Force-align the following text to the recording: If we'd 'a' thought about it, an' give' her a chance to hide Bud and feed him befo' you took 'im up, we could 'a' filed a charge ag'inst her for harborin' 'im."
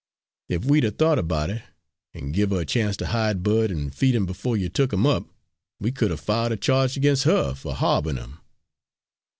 If 0.49 0.65
we'd 0.65 0.83
'a' 0.83 0.89
thought 0.89 1.19
about 1.19 1.51
it, 1.51 1.61
an' 2.15 2.31
give' 2.31 2.49
her 2.49 2.61
a 2.61 2.65
chance 2.65 2.97
to 2.97 3.05
hide 3.05 3.43
Bud 3.43 3.69
and 3.69 3.93
feed 3.93 4.15
him 4.15 4.25
befo' 4.25 4.55
you 4.55 4.67
took 4.67 4.91
'im 4.91 5.05
up, 5.05 5.25
we 5.79 5.91
could 5.91 6.09
'a' 6.09 6.17
filed 6.17 6.53
a 6.53 6.57
charge 6.57 6.97
ag'inst 6.97 7.25
her 7.25 7.53
for 7.53 7.75
harborin' 7.75 8.17
'im." 8.17 8.39